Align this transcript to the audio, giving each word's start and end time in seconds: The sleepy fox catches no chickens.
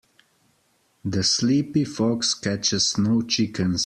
The 1.05 1.21
sleepy 1.21 1.85
fox 1.85 2.33
catches 2.33 2.97
no 2.97 3.21
chickens. 3.21 3.79